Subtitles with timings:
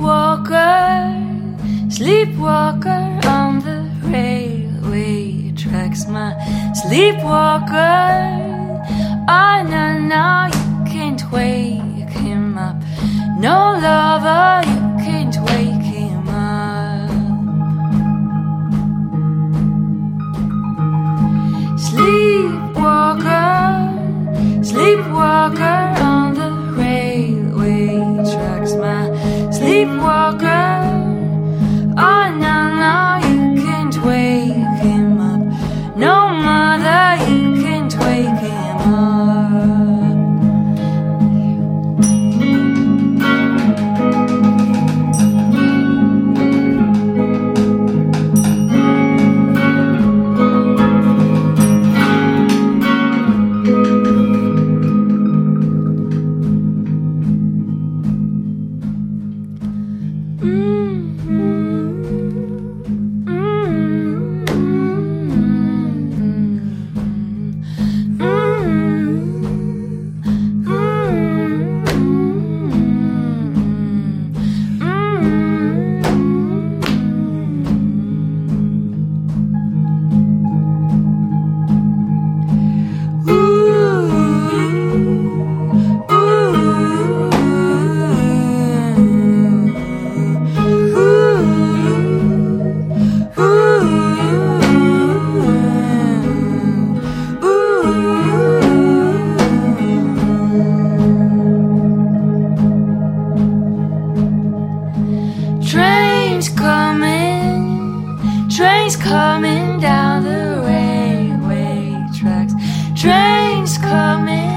[0.00, 6.06] Sleepwalker, sleepwalker on the railway tracks.
[6.06, 6.32] My
[6.72, 8.08] sleepwalker,
[9.28, 12.76] oh no, no, you can't wake him up.
[13.38, 13.69] No
[29.80, 30.59] sleepwalker,
[60.40, 60.79] Trains
[108.60, 112.52] trains coming down the railway tracks.
[112.94, 114.52] Trains coming,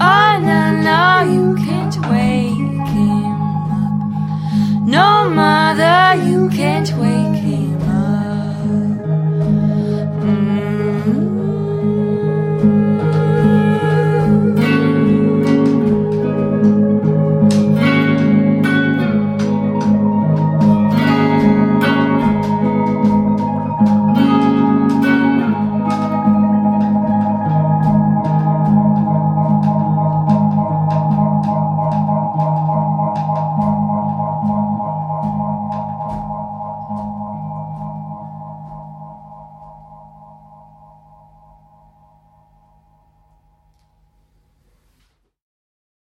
[0.00, 1.04] oh no, no,
[1.34, 4.88] you can't wake him up.
[4.88, 7.23] No mother, you can't wake